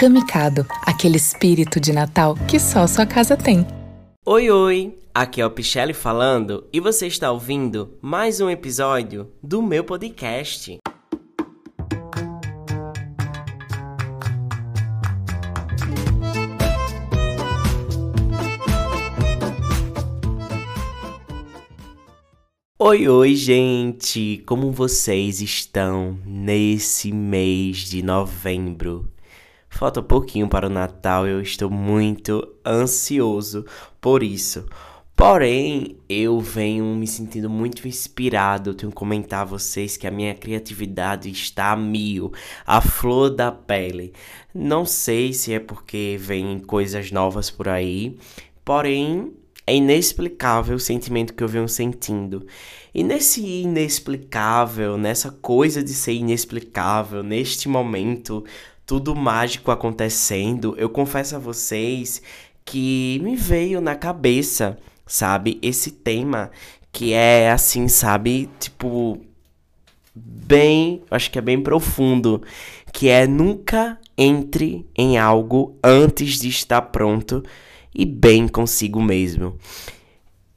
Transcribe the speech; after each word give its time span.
Camicado, 0.00 0.66
aquele 0.86 1.18
espírito 1.18 1.78
de 1.78 1.92
Natal 1.92 2.34
que 2.48 2.58
só 2.58 2.86
sua 2.86 3.04
casa 3.04 3.36
tem. 3.36 3.66
Oi, 4.24 4.50
oi! 4.50 4.98
Aqui 5.14 5.42
é 5.42 5.46
o 5.46 5.50
Pichelli 5.50 5.92
falando 5.92 6.66
e 6.72 6.80
você 6.80 7.06
está 7.06 7.30
ouvindo 7.30 7.98
mais 8.00 8.40
um 8.40 8.48
episódio 8.48 9.30
do 9.42 9.60
meu 9.60 9.84
podcast. 9.84 10.78
Oi, 22.78 23.06
oi, 23.06 23.34
gente! 23.34 24.42
Como 24.46 24.72
vocês 24.72 25.42
estão 25.42 26.18
nesse 26.24 27.12
mês 27.12 27.76
de 27.80 28.02
novembro? 28.02 29.06
Falta 29.70 30.02
pouquinho 30.02 30.48
para 30.48 30.66
o 30.66 30.70
Natal 30.70 31.26
e 31.26 31.30
eu 31.30 31.40
estou 31.40 31.70
muito 31.70 32.46
ansioso 32.66 33.64
por 34.00 34.22
isso. 34.22 34.66
Porém, 35.16 35.96
eu 36.08 36.40
venho 36.40 36.84
me 36.96 37.06
sentindo 37.06 37.48
muito 37.48 37.86
inspirado. 37.86 38.70
Eu 38.70 38.74
tenho 38.74 38.90
que 38.90 38.96
comentar 38.96 39.42
a 39.42 39.44
vocês 39.44 39.96
que 39.96 40.06
a 40.06 40.10
minha 40.10 40.34
criatividade 40.34 41.30
está 41.30 41.72
a 41.72 41.76
mil, 41.76 42.32
a 42.66 42.80
flor 42.80 43.30
da 43.30 43.52
pele. 43.52 44.12
Não 44.54 44.84
sei 44.84 45.32
se 45.32 45.52
é 45.52 45.60
porque 45.60 46.16
vem 46.18 46.58
coisas 46.58 47.12
novas 47.12 47.50
por 47.50 47.68
aí, 47.68 48.18
porém, 48.64 49.32
é 49.66 49.76
inexplicável 49.76 50.76
o 50.76 50.80
sentimento 50.80 51.32
que 51.32 51.44
eu 51.44 51.48
venho 51.48 51.68
sentindo. 51.68 52.46
E 52.92 53.04
nesse 53.04 53.46
inexplicável, 53.46 54.98
nessa 54.98 55.30
coisa 55.30 55.82
de 55.82 55.92
ser 55.92 56.14
inexplicável, 56.14 57.22
neste 57.22 57.68
momento 57.68 58.44
tudo 58.90 59.14
mágico 59.14 59.70
acontecendo, 59.70 60.74
eu 60.76 60.90
confesso 60.90 61.36
a 61.36 61.38
vocês 61.38 62.20
que 62.64 63.20
me 63.22 63.36
veio 63.36 63.80
na 63.80 63.94
cabeça, 63.94 64.76
sabe, 65.06 65.60
esse 65.62 65.92
tema 65.92 66.50
que 66.90 67.12
é 67.12 67.52
assim, 67.52 67.86
sabe, 67.86 68.50
tipo 68.58 69.20
bem, 70.12 71.04
acho 71.08 71.30
que 71.30 71.38
é 71.38 71.40
bem 71.40 71.62
profundo, 71.62 72.42
que 72.92 73.08
é 73.08 73.28
nunca 73.28 73.96
entre 74.18 74.84
em 74.98 75.18
algo 75.18 75.78
antes 75.84 76.40
de 76.40 76.48
estar 76.48 76.82
pronto 76.82 77.44
e 77.94 78.04
bem 78.04 78.48
consigo 78.48 79.00
mesmo. 79.00 79.56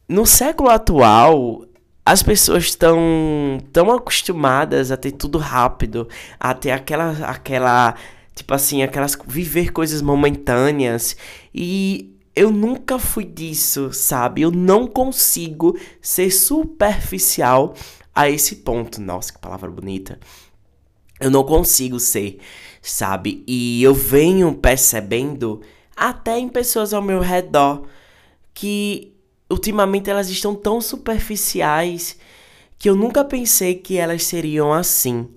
No 0.09 0.25
século 0.25 0.69
atual, 0.69 1.67
as 2.03 2.23
pessoas 2.23 2.63
estão 2.63 2.99
tão 3.71 3.91
acostumadas 3.91 4.91
a 4.91 4.97
ter 4.97 5.11
tudo 5.11 5.37
rápido, 5.37 6.09
a 6.39 6.55
ter 6.55 6.71
aquela 6.71 7.11
aquela 7.27 7.95
Tipo 8.35 8.53
assim, 8.53 8.81
aquelas. 8.81 9.17
viver 9.27 9.71
coisas 9.71 10.01
momentâneas. 10.01 11.15
E 11.53 12.15
eu 12.35 12.51
nunca 12.51 12.97
fui 12.97 13.25
disso, 13.25 13.91
sabe? 13.93 14.41
Eu 14.41 14.51
não 14.51 14.87
consigo 14.87 15.77
ser 16.01 16.31
superficial 16.31 17.75
a 18.13 18.29
esse 18.29 18.57
ponto. 18.57 18.99
Nossa, 18.99 19.31
que 19.33 19.39
palavra 19.39 19.69
bonita. 19.69 20.19
Eu 21.19 21.29
não 21.29 21.43
consigo 21.43 21.99
ser, 21.99 22.39
sabe? 22.81 23.43
E 23.47 23.83
eu 23.83 23.93
venho 23.93 24.53
percebendo, 24.53 25.61
até 25.95 26.39
em 26.39 26.49
pessoas 26.49 26.93
ao 26.93 27.01
meu 27.01 27.19
redor, 27.19 27.83
que 28.53 29.13
ultimamente 29.49 30.09
elas 30.09 30.29
estão 30.29 30.55
tão 30.55 30.81
superficiais 30.81 32.17
que 32.79 32.89
eu 32.89 32.95
nunca 32.95 33.23
pensei 33.23 33.75
que 33.75 33.97
elas 33.97 34.23
seriam 34.23 34.73
assim 34.73 35.29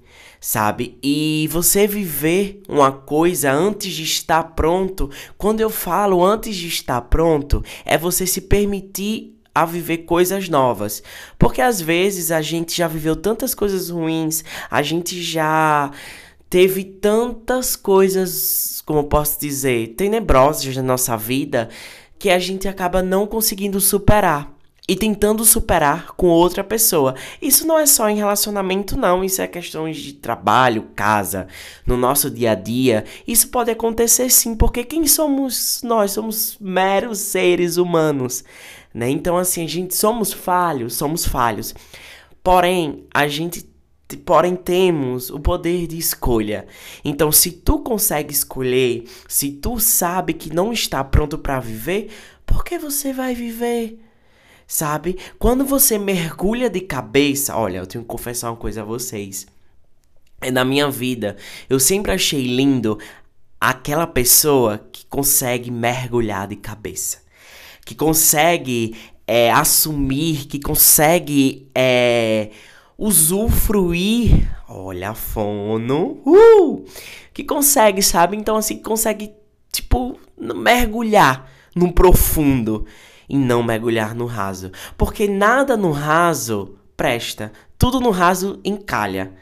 sabe? 0.46 0.96
E 1.02 1.48
você 1.50 1.88
viver 1.88 2.62
uma 2.68 2.92
coisa 2.92 3.50
antes 3.50 3.92
de 3.92 4.04
estar 4.04 4.54
pronto, 4.54 5.10
quando 5.36 5.60
eu 5.60 5.68
falo 5.68 6.24
antes 6.24 6.54
de 6.54 6.68
estar 6.68 7.00
pronto, 7.00 7.64
é 7.84 7.98
você 7.98 8.24
se 8.28 8.42
permitir 8.42 9.36
a 9.52 9.64
viver 9.64 9.98
coisas 10.04 10.48
novas. 10.48 11.02
Porque 11.36 11.60
às 11.60 11.80
vezes 11.80 12.30
a 12.30 12.40
gente 12.42 12.76
já 12.76 12.86
viveu 12.86 13.16
tantas 13.16 13.56
coisas 13.56 13.90
ruins, 13.90 14.44
a 14.70 14.82
gente 14.82 15.20
já 15.20 15.90
teve 16.48 16.84
tantas 16.84 17.74
coisas, 17.74 18.80
como 18.86 19.00
eu 19.00 19.04
posso 19.04 19.40
dizer, 19.40 19.96
tenebrosas 19.96 20.76
na 20.76 20.82
nossa 20.82 21.16
vida, 21.16 21.68
que 22.20 22.30
a 22.30 22.38
gente 22.38 22.68
acaba 22.68 23.02
não 23.02 23.26
conseguindo 23.26 23.80
superar 23.80 24.55
e 24.88 24.94
tentando 24.94 25.44
superar 25.44 26.12
com 26.16 26.28
outra 26.28 26.62
pessoa. 26.62 27.14
Isso 27.42 27.66
não 27.66 27.78
é 27.78 27.86
só 27.86 28.08
em 28.08 28.16
relacionamento, 28.16 28.96
não. 28.96 29.24
Isso 29.24 29.42
é 29.42 29.46
questões 29.46 29.96
de 29.96 30.12
trabalho, 30.12 30.88
casa, 30.94 31.48
no 31.84 31.96
nosso 31.96 32.30
dia 32.30 32.52
a 32.52 32.54
dia. 32.54 33.04
Isso 33.26 33.48
pode 33.48 33.70
acontecer 33.70 34.30
sim, 34.30 34.54
porque 34.54 34.84
quem 34.84 35.06
somos 35.06 35.80
nós? 35.82 36.12
Somos 36.12 36.56
meros 36.60 37.18
seres 37.18 37.76
humanos, 37.76 38.44
né? 38.94 39.10
Então, 39.10 39.36
assim, 39.36 39.64
a 39.64 39.68
gente 39.68 39.96
somos 39.96 40.32
falhos, 40.32 40.94
somos 40.94 41.26
falhos. 41.26 41.74
Porém, 42.42 43.04
a 43.12 43.26
gente 43.26 43.68
Porém, 44.24 44.54
temos 44.54 45.30
o 45.30 45.40
poder 45.40 45.88
de 45.88 45.98
escolha. 45.98 46.68
Então, 47.04 47.32
se 47.32 47.50
tu 47.50 47.80
consegue 47.80 48.32
escolher, 48.32 49.02
se 49.26 49.50
tu 49.50 49.80
sabe 49.80 50.32
que 50.32 50.54
não 50.54 50.72
está 50.72 51.02
pronto 51.02 51.36
para 51.36 51.58
viver, 51.58 52.10
por 52.46 52.62
que 52.62 52.78
você 52.78 53.12
vai 53.12 53.34
viver? 53.34 54.05
Sabe? 54.66 55.18
Quando 55.38 55.64
você 55.64 55.98
mergulha 55.98 56.68
de 56.68 56.80
cabeça, 56.80 57.56
olha, 57.56 57.78
eu 57.78 57.86
tenho 57.86 58.02
que 58.02 58.08
confessar 58.08 58.50
uma 58.50 58.56
coisa 58.56 58.82
a 58.82 58.84
vocês. 58.84 59.46
É 60.40 60.50
na 60.50 60.64
minha 60.64 60.90
vida, 60.90 61.36
eu 61.68 61.80
sempre 61.80 62.12
achei 62.12 62.42
lindo 62.42 62.98
aquela 63.60 64.06
pessoa 64.06 64.86
que 64.92 65.06
consegue 65.06 65.70
mergulhar 65.70 66.46
de 66.46 66.56
cabeça, 66.56 67.22
que 67.84 67.94
consegue 67.94 68.94
é, 69.26 69.50
assumir, 69.50 70.46
que 70.46 70.60
consegue 70.60 71.70
é, 71.74 72.50
usufruir, 72.98 74.46
olha, 74.68 75.14
fono, 75.14 76.20
uh, 76.26 76.84
que 77.32 77.42
consegue, 77.42 78.02
sabe? 78.02 78.36
Então, 78.36 78.56
assim, 78.56 78.78
consegue, 78.78 79.32
tipo, 79.72 80.18
mergulhar 80.38 81.50
no 81.74 81.92
profundo 81.92 82.86
e 83.28 83.36
não 83.36 83.62
mergulhar 83.62 84.14
no 84.14 84.26
raso. 84.26 84.70
Porque 84.96 85.28
nada 85.28 85.76
no 85.76 85.90
raso 85.90 86.78
presta, 86.96 87.52
tudo 87.78 88.00
no 88.00 88.10
raso 88.10 88.60
encalha. 88.64 89.32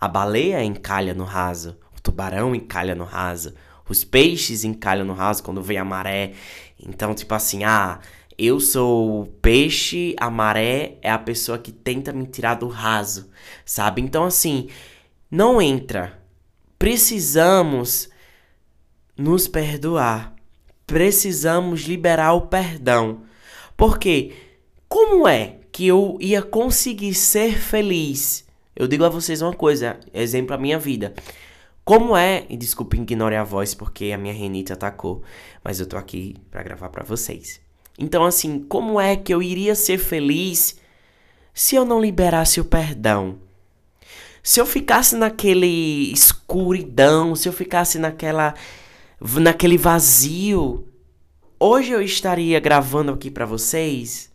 A 0.00 0.08
baleia 0.08 0.62
encalha 0.62 1.14
no 1.14 1.24
raso, 1.24 1.76
o 1.96 2.00
tubarão 2.00 2.54
encalha 2.54 2.94
no 2.94 3.04
raso, 3.04 3.54
os 3.88 4.04
peixes 4.04 4.64
encalham 4.64 5.06
no 5.06 5.14
raso 5.14 5.42
quando 5.42 5.62
vem 5.62 5.78
a 5.78 5.84
maré. 5.84 6.32
Então, 6.78 7.14
tipo 7.14 7.34
assim, 7.34 7.64
ah, 7.64 8.00
eu 8.36 8.58
sou 8.60 9.26
peixe, 9.40 10.14
a 10.18 10.28
maré 10.30 10.98
é 11.00 11.10
a 11.10 11.18
pessoa 11.18 11.58
que 11.58 11.72
tenta 11.72 12.12
me 12.12 12.26
tirar 12.26 12.54
do 12.54 12.68
raso, 12.68 13.30
sabe? 13.64 14.02
Então, 14.02 14.24
assim, 14.24 14.68
não 15.30 15.60
entra. 15.62 16.20
Precisamos 16.78 18.08
nos 19.16 19.46
perdoar 19.46 20.33
precisamos 20.86 21.82
liberar 21.82 22.32
o 22.34 22.42
perdão. 22.42 23.22
Porque 23.76 24.32
como 24.88 25.26
é 25.26 25.56
que 25.72 25.86
eu 25.86 26.16
ia 26.20 26.42
conseguir 26.42 27.14
ser 27.14 27.58
feliz? 27.58 28.44
Eu 28.76 28.86
digo 28.86 29.04
a 29.04 29.08
vocês 29.08 29.42
uma 29.42 29.52
coisa, 29.52 29.98
exemplo 30.12 30.54
a 30.54 30.58
minha 30.58 30.78
vida. 30.78 31.14
Como 31.84 32.16
é, 32.16 32.46
e 32.48 32.56
desculpe 32.56 32.96
ignore 32.96 33.36
a 33.36 33.44
voz 33.44 33.74
porque 33.74 34.10
a 34.12 34.18
minha 34.18 34.32
renite 34.32 34.72
atacou, 34.72 35.22
mas 35.62 35.80
eu 35.80 35.86
tô 35.86 35.96
aqui 35.96 36.36
para 36.50 36.62
gravar 36.62 36.88
para 36.88 37.04
vocês. 37.04 37.60
Então 37.98 38.24
assim, 38.24 38.60
como 38.60 39.00
é 39.00 39.16
que 39.16 39.34
eu 39.34 39.42
iria 39.42 39.74
ser 39.74 39.98
feliz 39.98 40.78
se 41.52 41.76
eu 41.76 41.84
não 41.84 42.00
liberasse 42.00 42.60
o 42.60 42.64
perdão? 42.64 43.38
Se 44.42 44.60
eu 44.60 44.66
ficasse 44.66 45.16
naquele 45.16 46.12
escuridão, 46.12 47.34
se 47.34 47.48
eu 47.48 47.52
ficasse 47.52 47.98
naquela 47.98 48.54
naquele 49.40 49.78
vazio, 49.78 50.86
hoje 51.58 51.92
eu 51.92 52.02
estaria 52.02 52.60
gravando 52.60 53.12
aqui 53.12 53.30
para 53.30 53.46
vocês? 53.46 54.30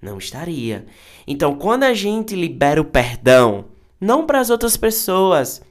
Não 0.00 0.18
estaria. 0.18 0.86
Então, 1.26 1.56
quando 1.56 1.84
a 1.84 1.94
gente 1.94 2.34
libera 2.34 2.80
o 2.80 2.84
perdão, 2.84 3.66
não 4.00 4.26
para 4.26 4.40
as 4.40 4.50
outras 4.50 4.76
pessoas, 4.76 5.62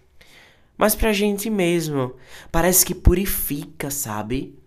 mas 0.78 0.96
para 0.96 1.10
a 1.10 1.14
gente 1.14 1.50
mesmo, 1.50 2.16
parece 2.50 2.86
que 2.86 2.96
purifica, 2.96 3.92
sabe? 3.92 4.58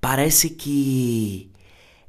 Parece 0.00 0.50
que 0.50 1.50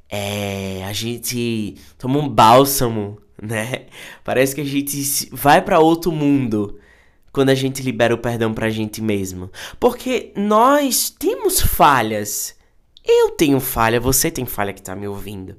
é, 0.08 0.84
a 0.84 0.92
gente 0.92 1.76
toma 1.96 2.18
um 2.18 2.28
bálsamo, 2.28 3.20
né? 3.40 3.86
Parece 4.24 4.54
que 4.54 4.60
a 4.62 4.64
gente 4.64 5.28
vai 5.30 5.62
para 5.62 5.78
outro 5.78 6.10
mundo 6.10 6.78
quando 7.38 7.50
a 7.50 7.54
gente 7.54 7.84
libera 7.84 8.12
o 8.12 8.18
perdão 8.18 8.52
pra 8.52 8.68
gente 8.68 9.00
mesmo. 9.00 9.48
Porque 9.78 10.32
nós 10.34 11.08
temos 11.08 11.60
falhas. 11.60 12.56
Eu 13.06 13.30
tenho 13.30 13.60
falha, 13.60 14.00
você 14.00 14.28
tem 14.28 14.44
falha 14.44 14.72
que 14.72 14.82
tá 14.82 14.96
me 14.96 15.06
ouvindo. 15.06 15.56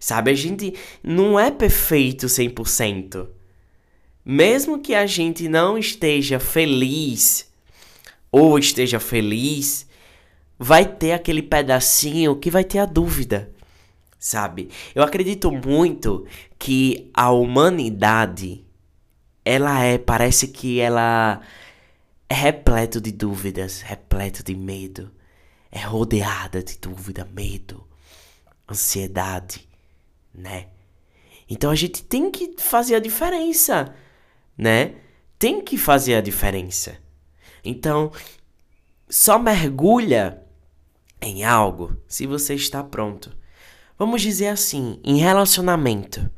Sabe, 0.00 0.30
a 0.30 0.34
gente 0.34 0.72
não 1.02 1.38
é 1.38 1.50
perfeito 1.50 2.28
100%. 2.28 3.28
Mesmo 4.24 4.78
que 4.78 4.94
a 4.94 5.04
gente 5.04 5.50
não 5.50 5.76
esteja 5.76 6.40
feliz 6.40 7.52
ou 8.32 8.58
esteja 8.58 8.98
feliz, 8.98 9.86
vai 10.58 10.86
ter 10.86 11.12
aquele 11.12 11.42
pedacinho 11.42 12.36
que 12.36 12.50
vai 12.50 12.64
ter 12.64 12.78
a 12.78 12.86
dúvida, 12.86 13.52
sabe? 14.18 14.70
Eu 14.94 15.02
acredito 15.02 15.52
muito 15.52 16.24
que 16.58 17.10
a 17.12 17.30
humanidade 17.30 18.64
ela 19.48 19.82
é, 19.82 19.96
parece 19.96 20.48
que 20.48 20.78
ela 20.78 21.40
é 22.28 22.34
repleto 22.34 23.00
de 23.00 23.10
dúvidas, 23.10 23.80
repleto 23.80 24.42
de 24.44 24.54
medo, 24.54 25.10
é 25.72 25.80
rodeada 25.80 26.62
de 26.62 26.76
dúvida, 26.76 27.26
medo, 27.32 27.82
ansiedade, 28.70 29.66
né? 30.34 30.66
Então 31.48 31.70
a 31.70 31.74
gente 31.74 32.02
tem 32.02 32.30
que 32.30 32.56
fazer 32.58 32.96
a 32.96 33.00
diferença, 33.00 33.94
né? 34.56 34.96
Tem 35.38 35.64
que 35.64 35.78
fazer 35.78 36.16
a 36.16 36.20
diferença. 36.20 36.98
Então, 37.64 38.12
só 39.08 39.38
mergulha 39.38 40.42
em 41.22 41.42
algo 41.42 41.96
se 42.06 42.26
você 42.26 42.54
está 42.54 42.84
pronto. 42.84 43.34
Vamos 43.98 44.20
dizer 44.20 44.48
assim, 44.48 45.00
em 45.02 45.16
relacionamento. 45.16 46.30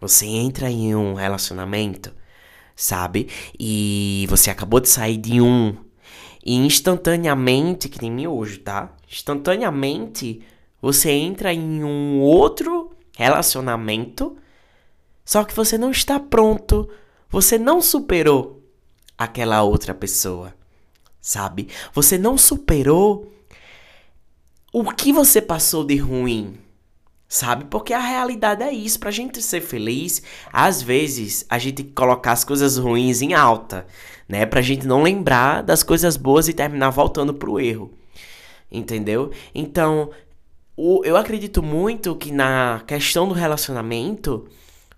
Você 0.00 0.24
entra 0.24 0.70
em 0.70 0.94
um 0.94 1.12
relacionamento, 1.12 2.14
sabe? 2.74 3.28
E 3.58 4.26
você 4.28 4.50
acabou 4.50 4.80
de 4.80 4.88
sair 4.88 5.16
de 5.16 5.40
um. 5.40 5.76
E 6.44 6.54
instantaneamente, 6.54 7.88
que 7.88 8.00
nem 8.02 8.10
miojo, 8.10 8.60
tá? 8.60 8.94
Instantaneamente, 9.10 10.42
você 10.80 11.10
entra 11.10 11.52
em 11.52 11.82
um 11.82 12.20
outro 12.20 12.90
relacionamento, 13.16 14.36
só 15.24 15.44
que 15.44 15.54
você 15.54 15.78
não 15.78 15.90
está 15.90 16.20
pronto. 16.20 16.90
Você 17.30 17.58
não 17.58 17.80
superou 17.80 18.62
aquela 19.16 19.62
outra 19.62 19.94
pessoa, 19.94 20.54
sabe? 21.20 21.68
Você 21.94 22.18
não 22.18 22.36
superou 22.36 23.32
o 24.72 24.84
que 24.92 25.12
você 25.12 25.40
passou 25.40 25.84
de 25.84 25.96
ruim, 25.96 26.58
sabe? 27.34 27.64
Porque 27.64 27.92
a 27.92 27.98
realidade 27.98 28.62
é 28.62 28.72
isso. 28.72 29.00
Pra 29.00 29.10
gente 29.10 29.42
ser 29.42 29.60
feliz, 29.60 30.22
às 30.52 30.80
vezes 30.80 31.44
a 31.48 31.58
gente 31.58 31.82
colocar 31.82 32.30
as 32.30 32.44
coisas 32.44 32.78
ruins 32.78 33.22
em 33.22 33.34
alta, 33.34 33.86
né? 34.28 34.46
Pra 34.46 34.62
gente 34.62 34.86
não 34.86 35.02
lembrar 35.02 35.62
das 35.62 35.82
coisas 35.82 36.16
boas 36.16 36.46
e 36.46 36.52
terminar 36.52 36.90
voltando 36.90 37.34
pro 37.34 37.58
erro. 37.58 37.92
Entendeu? 38.70 39.32
Então, 39.52 40.10
o, 40.76 41.02
eu 41.04 41.16
acredito 41.16 41.60
muito 41.60 42.14
que 42.14 42.30
na 42.30 42.82
questão 42.86 43.26
do 43.26 43.34
relacionamento 43.34 44.46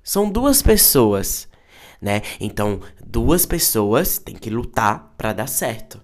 são 0.05 0.31
duas 0.31 0.61
pessoas, 0.61 1.49
né? 2.03 2.21
Então, 2.39 2.81
duas 3.03 3.47
pessoas 3.47 4.19
têm 4.19 4.35
que 4.35 4.51
lutar 4.51 5.15
para 5.17 5.33
dar 5.33 5.49
certo. 5.49 6.03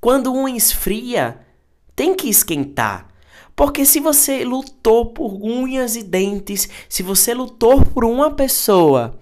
Quando 0.00 0.32
um 0.32 0.46
esfria, 0.46 1.40
tem 1.96 2.14
que 2.14 2.28
esquentar. 2.28 3.08
Porque 3.56 3.84
se 3.84 4.00
você 4.00 4.44
lutou 4.44 5.12
por 5.12 5.34
unhas 5.42 5.96
e 5.96 6.02
dentes, 6.02 6.68
se 6.88 7.02
você 7.02 7.32
lutou 7.32 7.84
por 7.84 8.04
uma 8.04 8.34
pessoa, 8.34 9.18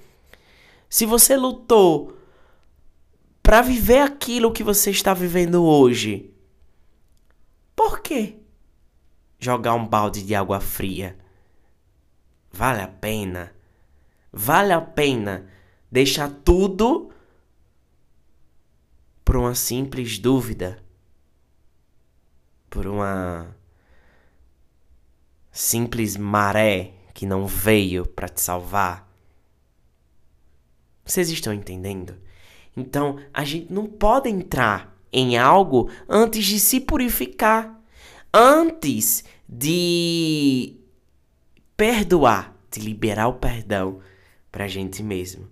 se 0.89 1.05
você 1.05 1.37
lutou 1.37 2.17
para 3.43 3.61
viver 3.61 3.99
aquilo 3.99 4.53
que 4.53 4.63
você 4.63 4.91
está 4.91 5.13
vivendo 5.13 5.65
hoje, 5.65 6.31
por 7.77 8.01
que 8.01 8.37
jogar 9.39 9.75
um 9.75 9.87
balde 9.87 10.23
de 10.23 10.35
água 10.35 10.61
fria? 10.61 11.19
Vale 12.51 12.81
a 12.81 12.89
pena? 12.89 13.55
Vale 14.33 14.73
a 14.73 14.81
pena 14.81 15.47
deixar 15.91 16.31
tudo 16.31 17.11
por 19.25 19.37
uma 19.37 19.55
simples 19.55 20.19
dúvida? 20.19 20.83
por 22.73 22.87
uma 22.87 23.55
simples 25.53 26.17
maré 26.17 26.95
que 27.13 27.27
não 27.27 27.47
veio 27.47 28.07
para 28.07 28.29
te 28.29 28.41
salvar. 28.41 29.09
Vocês 31.05 31.29
estão 31.31 31.53
entendendo? 31.53 32.17
Então, 32.77 33.19
a 33.35 33.45
gente 33.45 33.71
não 33.71 33.87
pode 33.87 34.31
entrar 34.31 34.97
em 35.13 35.37
algo 35.37 35.91
antes 36.09 36.47
de 36.47 36.59
se 36.59 36.81
purificar, 36.81 37.79
antes 38.33 39.25
de 39.47 40.81
perdoar, 41.77 42.57
de 42.71 42.81
liberar 42.81 43.29
o 43.29 43.35
perdão 43.35 44.01
para 44.51 44.65
a 44.65 44.69
gente 44.69 45.03
mesmo. 45.03 45.51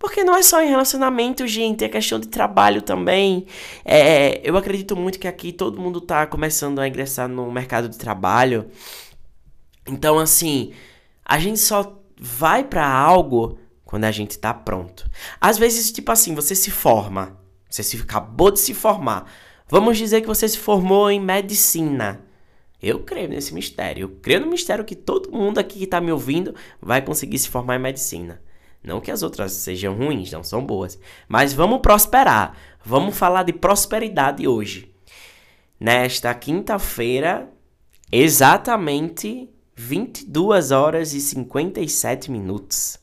Porque 0.00 0.24
não 0.24 0.34
é 0.34 0.42
só 0.42 0.62
em 0.62 0.68
relacionamento, 0.70 1.46
gente, 1.46 1.84
é 1.84 1.88
questão 1.88 2.18
de 2.18 2.26
trabalho 2.26 2.80
também. 2.80 3.46
É, 3.84 4.40
eu 4.42 4.56
acredito 4.56 4.96
muito 4.96 5.18
que 5.18 5.28
aqui 5.28 5.52
todo 5.52 5.78
mundo 5.78 6.00
tá 6.00 6.26
começando 6.26 6.78
a 6.78 6.88
ingressar 6.88 7.28
no 7.28 7.52
mercado 7.52 7.86
de 7.86 7.98
trabalho. 7.98 8.70
Então, 9.86 10.18
assim, 10.18 10.72
a 11.22 11.38
gente 11.38 11.58
só 11.58 12.00
vai 12.18 12.64
para 12.64 12.88
algo 12.88 13.58
quando 13.84 14.04
a 14.04 14.10
gente 14.10 14.38
tá 14.38 14.54
pronto. 14.54 15.06
Às 15.38 15.58
vezes, 15.58 15.92
tipo 15.92 16.10
assim, 16.10 16.34
você 16.34 16.54
se 16.54 16.70
forma, 16.70 17.38
você 17.68 17.82
se, 17.82 17.98
acabou 17.98 18.50
de 18.50 18.58
se 18.58 18.72
formar. 18.72 19.30
Vamos 19.68 19.98
dizer 19.98 20.22
que 20.22 20.26
você 20.26 20.48
se 20.48 20.56
formou 20.56 21.10
em 21.10 21.20
medicina. 21.20 22.22
Eu 22.82 23.00
creio 23.00 23.28
nesse 23.28 23.52
mistério. 23.52 24.04
Eu 24.04 24.08
creio 24.22 24.40
no 24.40 24.46
mistério 24.46 24.82
que 24.82 24.96
todo 24.96 25.30
mundo 25.30 25.58
aqui 25.58 25.78
que 25.78 25.86
tá 25.86 26.00
me 26.00 26.10
ouvindo 26.10 26.54
vai 26.80 27.02
conseguir 27.02 27.38
se 27.38 27.50
formar 27.50 27.76
em 27.76 27.80
medicina. 27.80 28.40
Não 28.82 29.00
que 29.00 29.10
as 29.10 29.22
outras 29.22 29.52
sejam 29.52 29.94
ruins, 29.94 30.32
não 30.32 30.42
são 30.42 30.64
boas. 30.64 30.98
Mas 31.28 31.52
vamos 31.52 31.80
prosperar. 31.80 32.56
Vamos 32.84 33.16
falar 33.16 33.42
de 33.42 33.52
prosperidade 33.52 34.48
hoje. 34.48 34.90
Nesta 35.78 36.34
quinta-feira, 36.34 37.48
exatamente 38.10 39.48
22 39.76 40.70
horas 40.70 41.12
e 41.12 41.20
57 41.20 42.30
minutos. 42.30 42.98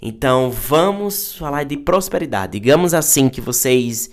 Então 0.00 0.50
vamos 0.50 1.36
falar 1.36 1.64
de 1.64 1.76
prosperidade. 1.76 2.52
Digamos 2.52 2.92
assim 2.92 3.28
que 3.28 3.40
vocês 3.40 4.10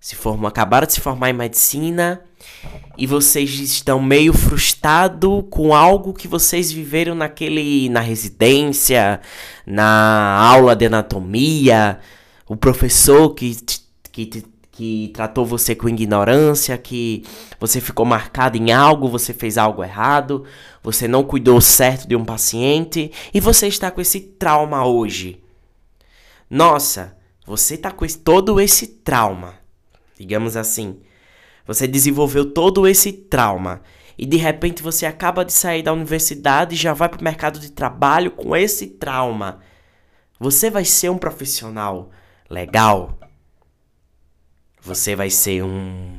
se 0.00 0.16
formam, 0.16 0.48
acabaram 0.48 0.86
de 0.86 0.94
se 0.94 1.00
formar 1.00 1.30
em 1.30 1.34
medicina 1.34 2.24
e 2.96 3.06
vocês 3.06 3.50
estão 3.58 4.00
meio 4.00 4.32
frustrados 4.32 5.44
com 5.50 5.74
algo 5.74 6.12
que 6.12 6.28
vocês 6.28 6.70
viveram 6.70 7.14
naquele 7.14 7.88
na 7.88 8.00
residência, 8.00 9.20
na 9.66 10.38
aula 10.38 10.76
de 10.76 10.86
anatomia, 10.86 11.98
o 12.46 12.56
professor 12.56 13.34
que 13.34 13.56
que 14.12 14.44
que 14.80 15.10
tratou 15.12 15.44
você 15.44 15.74
com 15.74 15.90
ignorância, 15.90 16.78
que 16.78 17.22
você 17.58 17.82
ficou 17.82 18.06
marcado 18.06 18.56
em 18.56 18.72
algo, 18.72 19.10
você 19.10 19.34
fez 19.34 19.58
algo 19.58 19.84
errado, 19.84 20.44
você 20.82 21.06
não 21.06 21.22
cuidou 21.22 21.60
certo 21.60 22.08
de 22.08 22.16
um 22.16 22.24
paciente 22.24 23.12
e 23.34 23.40
você 23.40 23.66
está 23.66 23.90
com 23.90 24.00
esse 24.00 24.20
trauma 24.20 24.86
hoje. 24.86 25.42
Nossa, 26.48 27.14
você 27.46 27.74
está 27.74 27.90
com 27.90 28.06
todo 28.06 28.58
esse 28.58 28.86
trauma, 28.86 29.54
digamos 30.18 30.56
assim. 30.56 30.96
Você 31.70 31.86
desenvolveu 31.86 32.52
todo 32.52 32.84
esse 32.84 33.12
trauma 33.12 33.80
e 34.18 34.26
de 34.26 34.36
repente 34.36 34.82
você 34.82 35.06
acaba 35.06 35.44
de 35.44 35.52
sair 35.52 35.84
da 35.84 35.92
universidade 35.92 36.74
e 36.74 36.76
já 36.76 36.92
vai 36.92 37.08
para 37.08 37.20
o 37.20 37.22
mercado 37.22 37.60
de 37.60 37.70
trabalho 37.70 38.32
com 38.32 38.56
esse 38.56 38.88
trauma. 38.88 39.60
Você 40.36 40.68
vai 40.68 40.84
ser 40.84 41.10
um 41.10 41.16
profissional 41.16 42.10
legal? 42.50 43.16
Você 44.82 45.14
vai 45.14 45.30
ser 45.30 45.62
um 45.62 46.18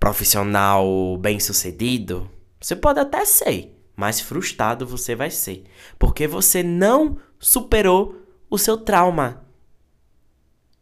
profissional 0.00 1.18
bem-sucedido? 1.18 2.30
Você 2.58 2.74
pode 2.74 3.00
até 3.00 3.26
ser, 3.26 3.78
mas 3.94 4.18
frustrado 4.18 4.86
você 4.86 5.14
vai 5.14 5.28
ser, 5.28 5.64
porque 5.98 6.26
você 6.26 6.62
não 6.62 7.18
superou 7.38 8.16
o 8.48 8.56
seu 8.56 8.78
trauma. 8.78 9.44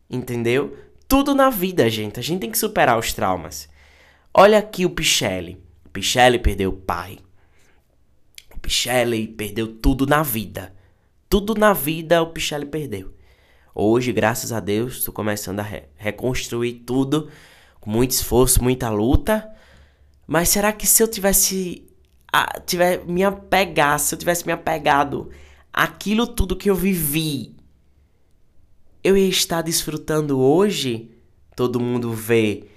Entendeu? 0.08 0.89
Tudo 1.10 1.34
na 1.34 1.50
vida, 1.50 1.90
gente. 1.90 2.20
A 2.20 2.22
gente 2.22 2.42
tem 2.42 2.50
que 2.52 2.56
superar 2.56 2.96
os 2.96 3.12
traumas. 3.12 3.68
Olha 4.32 4.58
aqui 4.58 4.86
o 4.86 4.90
Pichelli. 4.90 5.60
O 5.84 5.88
Pichelli 5.88 6.38
perdeu 6.38 6.70
o 6.70 6.76
pai. 6.76 7.18
O 8.54 8.60
Pichelli 8.60 9.26
perdeu 9.26 9.66
tudo 9.66 10.06
na 10.06 10.22
vida. 10.22 10.72
Tudo 11.28 11.56
na 11.56 11.72
vida 11.72 12.22
o 12.22 12.28
Pichelli 12.28 12.64
perdeu. 12.64 13.12
Hoje, 13.74 14.12
graças 14.12 14.52
a 14.52 14.60
Deus, 14.60 14.98
estou 14.98 15.12
começando 15.12 15.58
a 15.58 15.64
re 15.64 15.82
reconstruir 15.96 16.74
tudo 16.86 17.28
com 17.80 17.90
muito 17.90 18.12
esforço, 18.12 18.62
muita 18.62 18.88
luta. 18.88 19.50
Mas 20.28 20.48
será 20.48 20.72
que 20.72 20.86
se 20.86 21.02
eu 21.02 21.08
tivesse 21.08 21.90
a, 22.32 22.60
tiver 22.60 23.04
me 23.04 23.24
apegar, 23.24 23.98
se 23.98 24.14
eu 24.14 24.18
tivesse 24.18 24.46
me 24.46 24.52
apegado 24.52 25.28
aquilo 25.72 26.24
tudo 26.24 26.56
que 26.56 26.70
eu 26.70 26.76
vivi 26.76 27.59
eu 29.02 29.16
ia 29.16 29.28
estar 29.28 29.62
desfrutando 29.62 30.38
hoje. 30.40 31.10
Todo 31.56 31.80
mundo 31.80 32.12
vê 32.12 32.68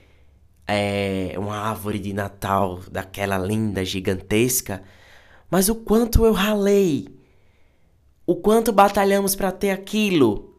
é, 0.68 1.36
uma 1.38 1.58
árvore 1.58 2.00
de 2.00 2.13
Natal 2.13 2.82
daquela 2.92 3.38
linda, 3.38 3.84
gigantesca. 3.86 4.84
Mas 5.50 5.70
o 5.70 5.75
quanto 5.75 6.25
eu 6.25 6.34
ralei, 6.34 7.08
o 8.25 8.36
quanto 8.36 8.72
batalhamos 8.72 9.36
para 9.36 9.51
ter 9.51 9.72
aquilo. 9.72 10.56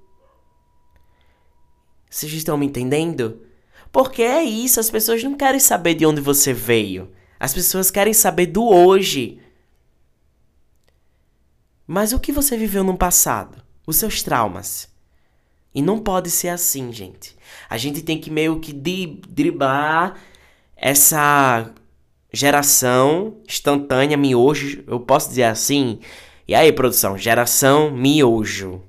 Vocês 2.08 2.32
estão 2.32 2.56
me 2.56 2.66
entendendo? 2.66 3.42
Porque 3.90 4.22
é 4.22 4.42
isso, 4.42 4.78
as 4.78 4.90
pessoas 4.90 5.22
não 5.22 5.34
querem 5.34 5.60
saber 5.60 5.94
de 5.94 6.06
onde 6.06 6.20
você 6.20 6.52
veio. 6.52 7.10
As 7.40 7.52
pessoas 7.52 7.90
querem 7.90 8.12
saber 8.12 8.46
do 8.46 8.64
hoje. 8.64 9.40
Mas 11.86 12.12
o 12.12 12.20
que 12.20 12.32
você 12.32 12.56
viveu 12.56 12.84
no 12.84 12.96
passado? 12.96 13.62
Os 13.86 13.96
seus 13.96 14.22
traumas. 14.22 14.93
E 15.74 15.82
não 15.82 15.98
pode 15.98 16.30
ser 16.30 16.48
assim, 16.48 16.92
gente. 16.92 17.36
A 17.68 17.76
gente 17.76 18.00
tem 18.02 18.20
que 18.20 18.30
meio 18.30 18.60
que 18.60 18.72
driblar 18.72 20.16
essa 20.76 21.72
geração 22.32 23.38
instantânea 23.48 24.16
miojo, 24.16 24.84
eu 24.86 25.00
posso 25.00 25.30
dizer 25.30 25.44
assim. 25.44 25.98
E 26.46 26.54
aí, 26.54 26.72
produção, 26.72 27.18
geração 27.18 27.90
miojo, 27.90 28.82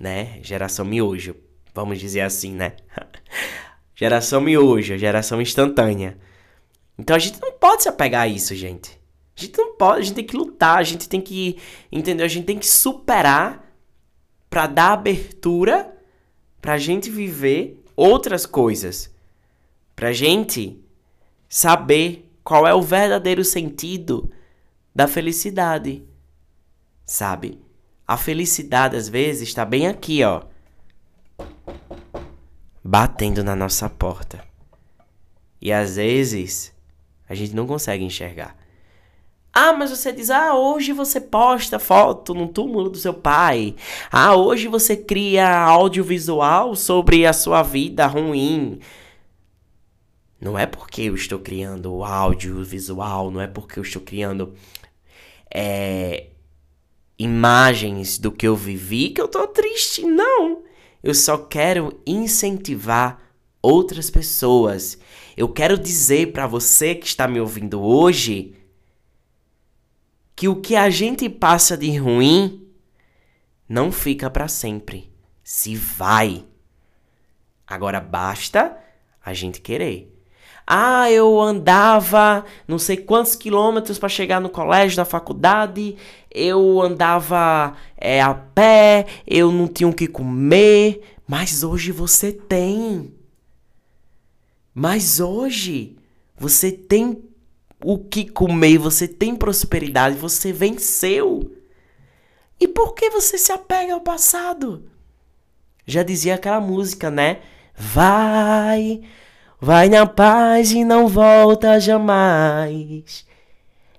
né? 0.00 0.38
Geração 0.42 0.84
miojo, 0.84 1.34
vamos 1.74 1.98
dizer 1.98 2.20
assim, 2.20 2.52
né? 2.52 2.74
geração 3.96 4.40
miojo, 4.40 4.96
geração 4.96 5.40
instantânea. 5.40 6.16
Então 6.96 7.16
a 7.16 7.18
gente 7.18 7.40
não 7.40 7.52
pode 7.52 7.82
se 7.82 7.88
apegar 7.88 8.22
a 8.22 8.28
isso, 8.28 8.54
gente. 8.54 8.98
A 9.36 9.40
gente 9.40 9.56
não 9.56 9.76
pode, 9.76 10.00
a 10.00 10.02
gente 10.02 10.14
tem 10.14 10.24
que 10.24 10.36
lutar, 10.36 10.78
a 10.78 10.82
gente 10.82 11.08
tem 11.08 11.20
que, 11.20 11.58
entendeu? 11.90 12.26
A 12.26 12.28
gente 12.28 12.44
tem 12.44 12.58
que 12.58 12.66
superar 12.66 13.64
para 14.50 14.66
dar 14.66 14.92
abertura 14.92 15.97
pra 16.60 16.78
gente 16.78 17.10
viver 17.10 17.84
outras 17.96 18.46
coisas. 18.46 19.10
Pra 19.94 20.12
gente 20.12 20.78
saber 21.48 22.30
qual 22.44 22.66
é 22.66 22.74
o 22.74 22.82
verdadeiro 22.82 23.44
sentido 23.44 24.30
da 24.94 25.06
felicidade. 25.06 26.04
Sabe? 27.04 27.60
A 28.06 28.16
felicidade 28.16 28.96
às 28.96 29.08
vezes 29.08 29.48
está 29.48 29.64
bem 29.64 29.86
aqui, 29.86 30.24
ó. 30.24 30.42
Batendo 32.82 33.44
na 33.44 33.54
nossa 33.54 33.88
porta. 33.88 34.42
E 35.60 35.72
às 35.72 35.96
vezes 35.96 36.72
a 37.28 37.34
gente 37.34 37.54
não 37.54 37.66
consegue 37.66 38.04
enxergar. 38.04 38.56
Ah, 39.60 39.72
mas 39.72 39.90
você 39.90 40.12
diz: 40.12 40.30
ah, 40.30 40.54
hoje 40.54 40.92
você 40.92 41.20
posta 41.20 41.80
foto 41.80 42.32
no 42.32 42.46
túmulo 42.46 42.88
do 42.88 42.96
seu 42.96 43.12
pai. 43.12 43.74
Ah, 44.08 44.36
hoje 44.36 44.68
você 44.68 44.96
cria 44.96 45.64
audiovisual 45.64 46.76
sobre 46.76 47.26
a 47.26 47.32
sua 47.32 47.60
vida 47.64 48.06
ruim. 48.06 48.78
Não 50.40 50.56
é 50.56 50.64
porque 50.64 51.02
eu 51.02 51.16
estou 51.16 51.40
criando 51.40 52.04
audiovisual, 52.04 53.32
não 53.32 53.40
é 53.40 53.48
porque 53.48 53.80
eu 53.80 53.82
estou 53.82 54.00
criando 54.00 54.54
é, 55.52 56.28
imagens 57.18 58.16
do 58.16 58.30
que 58.30 58.46
eu 58.46 58.54
vivi 58.54 59.08
que 59.08 59.20
eu 59.20 59.26
tô 59.26 59.44
triste, 59.48 60.04
não. 60.04 60.62
Eu 61.02 61.14
só 61.14 61.36
quero 61.36 62.00
incentivar 62.06 63.20
outras 63.60 64.08
pessoas. 64.08 64.96
Eu 65.36 65.48
quero 65.48 65.76
dizer 65.76 66.30
para 66.30 66.46
você 66.46 66.94
que 66.94 67.08
está 67.08 67.26
me 67.26 67.40
ouvindo 67.40 67.82
hoje 67.82 68.54
que 70.38 70.46
o 70.46 70.54
que 70.54 70.76
a 70.76 70.88
gente 70.88 71.28
passa 71.28 71.76
de 71.76 71.98
ruim 71.98 72.64
não 73.68 73.90
fica 73.90 74.30
para 74.30 74.46
sempre. 74.46 75.12
Se 75.42 75.74
vai. 75.74 76.44
Agora 77.66 78.00
basta 78.00 78.78
a 79.20 79.34
gente 79.34 79.60
querer. 79.60 80.16
Ah, 80.64 81.10
eu 81.10 81.40
andava 81.40 82.44
não 82.68 82.78
sei 82.78 82.98
quantos 82.98 83.34
quilômetros 83.34 83.98
para 83.98 84.08
chegar 84.08 84.40
no 84.40 84.48
colégio, 84.48 84.98
na 84.98 85.04
faculdade. 85.04 85.96
Eu 86.30 86.80
andava 86.80 87.74
é, 87.96 88.22
a 88.22 88.32
pé, 88.32 89.06
eu 89.26 89.50
não 89.50 89.66
tinha 89.66 89.88
o 89.88 89.92
que 89.92 90.06
comer. 90.06 91.16
Mas 91.26 91.64
hoje 91.64 91.90
você 91.90 92.30
tem. 92.30 93.12
Mas 94.72 95.18
hoje 95.18 95.96
você 96.36 96.70
tem 96.70 97.27
o 97.82 97.98
que 97.98 98.28
comer, 98.28 98.78
você 98.78 99.06
tem 99.06 99.34
prosperidade, 99.34 100.16
você 100.16 100.52
venceu. 100.52 101.52
E 102.60 102.66
por 102.66 102.94
que 102.94 103.10
você 103.10 103.38
se 103.38 103.52
apega 103.52 103.94
ao 103.94 104.00
passado? 104.00 104.84
Já 105.86 106.02
dizia 106.02 106.34
aquela 106.34 106.60
música, 106.60 107.10
né? 107.10 107.38
Vai, 107.76 109.00
vai 109.60 109.88
na 109.88 110.06
paz 110.06 110.72
e 110.72 110.84
não 110.84 111.06
volta 111.06 111.78
jamais. 111.78 113.24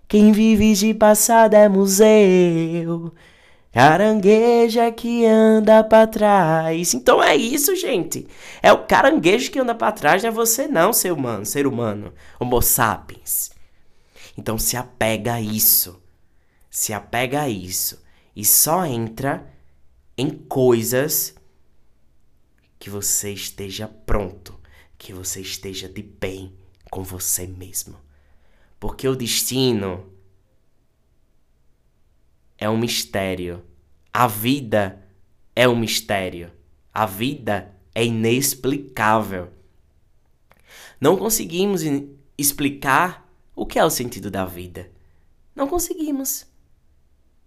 Quem 0.07 0.31
vive 0.31 0.73
de 0.73 0.93
passado 0.93 1.53
é 1.53 1.69
museu. 1.69 3.13
Carangueja 3.71 4.91
que 4.91 5.25
anda 5.25 5.83
para 5.83 6.07
trás. 6.07 6.93
Então 6.93 7.23
é 7.23 7.35
isso, 7.35 7.75
gente. 7.75 8.27
É 8.61 8.73
o 8.73 8.85
caranguejo 8.85 9.51
que 9.51 9.59
anda 9.59 9.75
para 9.75 9.91
trás, 9.91 10.23
não 10.23 10.29
é 10.29 10.33
você 10.33 10.67
não, 10.67 10.91
ser 10.91 11.13
humano, 11.13 11.45
ser 11.45 11.65
humano, 11.65 12.11
homo 12.39 12.61
sapiens. 12.61 13.51
Então 14.39 14.57
se 14.57 14.77
apega 14.77 15.33
a 15.33 15.41
isso. 15.41 16.01
Se 16.71 16.93
apega 16.93 17.41
a 17.41 17.49
isso. 17.49 18.01
E 18.33 18.45
só 18.45 18.85
entra 18.85 19.53
em 20.17 20.29
coisas 20.29 21.35
que 22.79 22.89
você 22.89 23.33
esteja 23.33 23.85
pronto, 23.85 24.57
que 24.97 25.11
você 25.11 25.41
esteja 25.41 25.89
de 25.89 26.01
bem 26.01 26.55
com 26.89 27.03
você 27.03 27.45
mesmo. 27.45 27.99
Porque 28.79 29.09
o 29.09 29.15
destino 29.15 30.09
é 32.57 32.69
um 32.69 32.77
mistério. 32.77 33.65
A 34.13 34.25
vida 34.25 35.05
é 35.53 35.67
um 35.67 35.75
mistério. 35.75 36.49
A 36.93 37.05
vida 37.05 37.75
é 37.93 38.05
inexplicável. 38.05 39.51
Não 40.97 41.17
conseguimos 41.17 41.81
explicar 42.37 43.28
o 43.59 43.65
que 43.65 43.77
é 43.77 43.83
o 43.83 43.89
sentido 43.89 44.31
da 44.31 44.45
vida? 44.45 44.89
Não 45.53 45.67
conseguimos. 45.67 46.47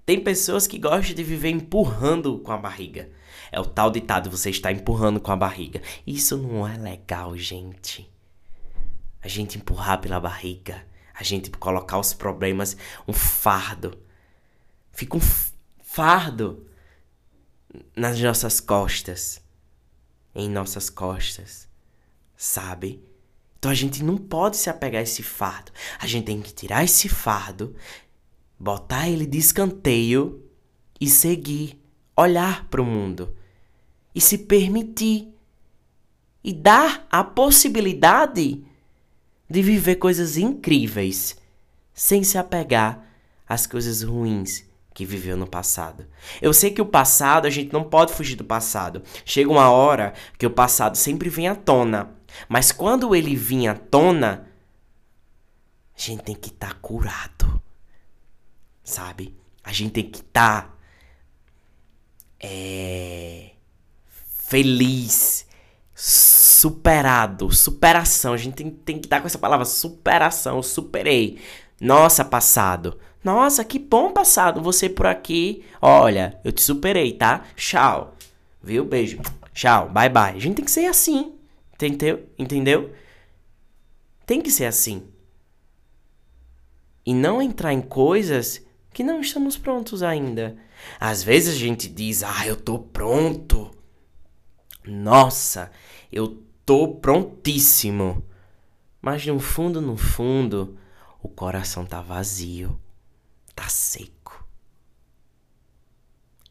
Tem 0.05 0.23
pessoas 0.23 0.67
que 0.67 0.79
gostam 0.79 1.15
de 1.15 1.25
viver 1.25 1.49
empurrando 1.49 2.39
com 2.41 2.53
a 2.53 2.59
barriga. 2.59 3.11
É 3.51 3.59
o 3.59 3.65
tal 3.65 3.91
ditado, 3.91 4.31
você 4.31 4.51
está 4.51 4.71
empurrando 4.71 5.19
com 5.19 5.33
a 5.33 5.37
barriga. 5.37 5.81
Isso 6.07 6.37
não 6.37 6.69
é 6.69 6.77
legal, 6.77 7.35
gente. 7.39 8.13
A 9.23 9.29
gente 9.29 9.57
empurrar 9.57 10.03
pela 10.03 10.21
barriga. 10.21 10.87
A 11.15 11.23
gente 11.23 11.51
colocar 11.51 11.99
os 11.99 12.13
problemas, 12.13 12.77
um 13.09 13.13
fardo. 13.15 13.99
Fica 14.91 15.17
um 15.17 15.21
fardo 15.83 16.67
nas 17.97 18.21
nossas 18.21 18.61
costas. 18.61 19.41
Em 20.35 20.51
nossas 20.51 20.91
costas. 20.91 21.67
Sabe? 22.37 23.03
Então 23.63 23.71
a 23.71 23.75
gente 23.77 24.03
não 24.03 24.17
pode 24.17 24.57
se 24.57 24.69
apegar 24.69 24.99
a 24.99 25.05
esse 25.05 25.23
fardo. 25.23 25.71
A 26.01 26.05
gente 26.05 26.25
tem 26.25 26.43
que 26.43 26.53
tirar 26.53 26.83
esse 26.83 27.09
fardo, 27.09 27.77
botar 28.59 29.09
ele 29.09 29.25
de 29.25 29.39
escanteio 29.39 30.43
e 31.01 31.09
seguir, 31.09 31.81
olhar 32.17 32.67
para 32.67 32.83
o 32.83 32.85
mundo 32.85 33.37
e 34.13 34.21
se 34.21 34.37
permitir 34.37 35.33
e 36.43 36.53
dar 36.53 37.07
a 37.09 37.23
possibilidade 37.23 38.65
de 39.49 39.63
viver 39.63 39.95
coisas 39.95 40.37
incríveis 40.37 41.37
sem 41.95 42.25
se 42.25 42.37
apegar 42.37 43.07
às 43.49 43.65
coisas 43.65 44.03
ruins 44.03 44.65
que 44.93 45.07
viveu 45.07 45.37
no 45.37 45.47
passado. 45.47 46.05
Eu 46.41 46.53
sei 46.53 46.73
que 46.73 46.83
o 46.83 46.87
passado, 46.87 47.47
a 47.47 47.51
gente 47.51 47.73
não 47.73 47.85
pode 47.85 48.13
fugir 48.13 48.35
do 48.35 48.45
passado. 48.45 49.05
Chega 49.25 49.53
uma 49.53 49.71
hora 49.71 50.15
que 50.37 50.47
o 50.47 50.51
passado 50.51 50.97
sempre 50.97 51.29
vem 51.29 51.47
à 51.47 51.55
tona. 51.55 52.11
Mas 52.49 52.73
quando 52.73 53.15
ele 53.15 53.35
vinha 53.35 53.73
à 53.73 53.75
tona, 53.75 54.49
a 55.97 56.01
gente 56.01 56.23
tem 56.23 56.35
que 56.35 56.49
estar 56.49 56.75
tá 56.75 56.75
curado. 56.81 57.63
Sabe? 58.83 59.37
A 59.63 59.73
gente 59.73 59.93
tem 59.93 60.11
que 60.11 60.19
estar 60.19 60.63
tá, 60.63 60.75
é, 62.41 63.51
feliz, 64.49 65.47
superado, 65.95 67.53
superação. 67.53 68.33
A 68.33 68.37
gente 68.37 68.55
tem, 68.55 68.71
tem 68.71 68.99
que 68.99 69.07
estar 69.07 69.21
com 69.21 69.27
essa 69.27 69.39
palavra 69.39 69.65
superação. 69.65 70.57
Eu 70.57 70.63
superei. 70.63 71.39
Nossa, 71.81 72.25
passado. 72.25 72.99
Nossa, 73.23 73.65
que 73.65 73.79
bom 73.79 74.13
passado. 74.13 74.61
Você 74.61 74.89
por 74.89 75.07
aqui. 75.07 75.65
Olha, 75.81 76.41
eu 76.45 76.51
te 76.51 76.61
superei, 76.61 77.13
tá? 77.13 77.45
Tchau. 77.55 78.17
Viu? 78.63 78.85
Beijo. 78.85 79.21
Tchau. 79.55 79.89
Bye 79.89 80.09
bye. 80.09 80.37
A 80.37 80.39
gente 80.39 80.57
tem 80.57 80.65
que 80.65 80.71
ser 80.71 80.87
assim. 80.87 81.33
Entendeu? 81.87 82.29
Entendeu? 82.39 82.95
Tem 84.25 84.41
que 84.41 84.51
ser 84.51 84.67
assim. 84.67 85.09
E 87.05 87.13
não 87.13 87.43
entrar 87.43 87.73
em 87.73 87.81
coisas 87.81 88.65
que 88.93 89.03
não 89.03 89.21
estamos 89.21 89.57
prontos 89.57 90.03
ainda. 90.03 90.57
Às 91.01 91.23
vezes 91.23 91.57
a 91.57 91.59
gente 91.59 91.89
diz: 91.89 92.23
"Ah, 92.23 92.47
eu 92.47 92.57
tô 92.57 92.79
pronto". 92.79 93.71
Nossa, 94.85 95.71
eu 96.11 96.43
tô 96.65 96.89
prontíssimo. 96.89 98.25
Mas 99.01 99.27
no 99.27 99.41
fundo, 99.41 99.81
no 99.81 99.97
fundo, 99.97 100.79
o 101.21 101.29
coração 101.29 101.85
tá 101.85 102.01
vazio, 102.01 102.81
tá 103.55 103.69
seco. 103.69 104.47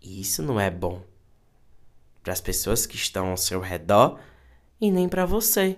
E 0.02 0.20
isso 0.20 0.44
não 0.44 0.60
é 0.60 0.70
bom 0.70 1.02
para 2.22 2.34
as 2.34 2.42
pessoas 2.42 2.86
que 2.86 2.96
estão 2.96 3.30
ao 3.30 3.38
seu 3.38 3.62
redor 3.62 4.20
e 4.82 4.90
nem 4.90 5.08
para 5.08 5.26
você. 5.26 5.78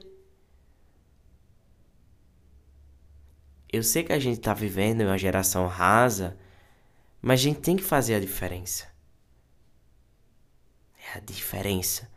Eu 3.72 3.84
sei 3.84 4.04
que 4.04 4.14
a 4.14 4.20
gente 4.20 4.38
está 4.38 4.54
vivendo 4.54 5.02
em 5.02 5.06
uma 5.06 5.18
geração 5.18 5.68
rasa, 5.68 6.38
mas 7.22 7.40
a 7.42 7.44
gente 7.44 7.60
tem 7.60 7.76
que 7.76 7.84
fazer 7.84 8.16
a 8.16 8.20
diferença. 8.20 8.88
É 11.14 11.18
a 11.18 11.20
diferença. 11.20 12.10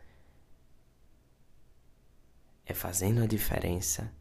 É 2.65 2.73
fazendo 2.73 3.21
a 3.21 3.27
diferença 3.27 4.13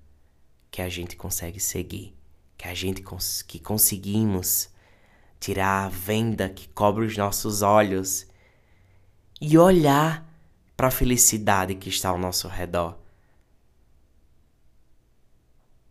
que 0.71 0.83
a 0.83 0.89
gente 0.89 1.15
consegue 1.15 1.61
seguir, 1.61 2.17
que 2.57 2.67
a 2.67 2.75
gente 2.75 3.03
cons 3.03 3.43
que 3.43 3.61
conseguimos 3.61 4.71
tirar 5.39 5.85
a 5.85 5.89
venda 5.89 6.49
que 6.49 6.69
cobre 6.69 7.05
os 7.05 7.17
nossos 7.17 7.63
olhos 7.63 8.27
e 9.41 9.59
olhar 9.59 10.27
para 10.77 10.89
a 10.89 10.91
felicidade 10.91 11.75
que 11.75 11.89
está 11.89 12.11
ao 12.11 12.19
nosso 12.19 12.49
redor. 12.49 12.99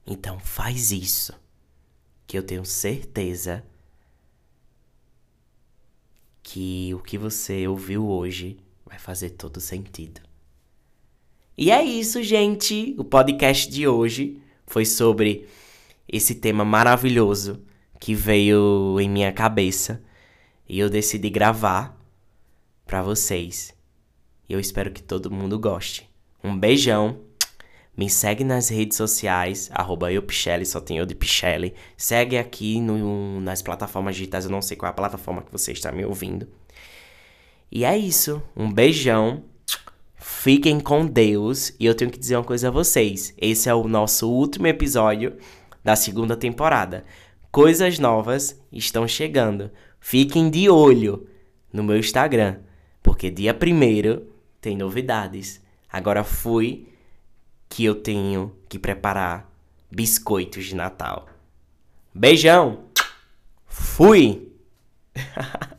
Então 0.05 0.39
faz 0.39 0.91
isso, 0.91 1.33
que 2.27 2.37
eu 2.37 2.43
tenho 2.43 2.63
certeza 2.63 3.65
que 6.43 6.93
o 6.93 6.99
que 6.99 7.17
você 7.17 7.67
ouviu 7.67 8.07
hoje 8.07 8.57
vai 8.85 8.99
fazer 8.99 9.31
todo 9.31 9.59
sentido. 9.59 10.21
E 11.57 11.71
é 11.71 11.83
isso, 11.83 12.21
gente. 12.21 12.93
O 12.97 13.03
podcast 13.03 13.69
de 13.69 13.87
hoje 13.87 14.39
foi 14.67 14.85
sobre 14.85 15.47
esse 16.07 16.35
tema 16.35 16.63
maravilhoso 16.63 17.61
que 17.99 18.13
veio 18.13 18.99
em 18.99 19.09
minha 19.09 19.31
cabeça 19.31 20.03
e 20.69 20.77
eu 20.77 20.89
decidi 20.89 21.29
gravar 21.29 21.99
para 22.85 23.01
vocês. 23.01 23.74
E 24.47 24.53
eu 24.53 24.59
espero 24.59 24.91
que 24.91 25.01
todo 25.01 25.31
mundo 25.31 25.59
goste. 25.59 26.09
Um 26.43 26.57
beijão. 26.57 27.19
Me 27.97 28.09
segue 28.09 28.43
nas 28.43 28.67
redes 28.67 28.97
sociais, 28.97 29.69
arroba 29.73 30.11
eu 30.11 30.21
só 30.65 30.81
tem 30.81 30.97
eu 30.97 31.05
de 31.05 31.15
Pichelli. 31.15 31.73
Segue 31.95 32.37
aqui 32.37 32.81
no, 32.81 33.39
nas 33.39 33.61
plataformas 33.61 34.17
digitais, 34.17 34.43
eu 34.43 34.51
não 34.51 34.61
sei 34.61 34.75
qual 34.75 34.89
é 34.89 34.91
a 34.91 34.93
plataforma 34.93 35.41
que 35.41 35.51
você 35.51 35.71
está 35.71 35.93
me 35.93 36.03
ouvindo. 36.03 36.45
E 37.71 37.85
é 37.85 37.97
isso. 37.97 38.41
Um 38.55 38.71
beijão. 38.71 39.43
Fiquem 40.15 40.79
com 40.79 41.05
Deus. 41.05 41.73
E 41.79 41.85
eu 41.85 41.95
tenho 41.95 42.11
que 42.11 42.19
dizer 42.19 42.35
uma 42.35 42.43
coisa 42.43 42.67
a 42.67 42.71
vocês. 42.71 43.33
Esse 43.37 43.69
é 43.69 43.73
o 43.73 43.87
nosso 43.87 44.29
último 44.29 44.67
episódio 44.67 45.37
da 45.83 45.95
segunda 45.95 46.35
temporada. 46.35 47.05
Coisas 47.51 47.97
novas 47.99 48.59
estão 48.71 49.07
chegando. 49.07 49.71
Fiquem 49.99 50.49
de 50.49 50.69
olho 50.69 51.27
no 51.71 51.83
meu 51.83 51.97
Instagram, 51.97 52.57
porque 53.01 53.29
dia 53.29 53.53
primeiro 53.53 54.27
tem 54.65 54.75
novidades. 54.75 55.61
Agora 55.87 56.23
fui 56.23 56.87
que 57.69 57.85
eu 57.85 57.93
tenho 57.93 58.51
que 58.67 58.79
preparar 58.79 59.47
biscoitos 59.91 60.65
de 60.65 60.75
Natal. 60.75 61.29
Beijão! 62.11 62.85
Fui! 63.67 64.51